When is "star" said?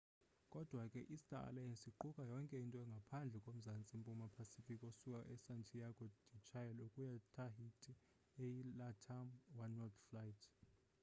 1.23-1.43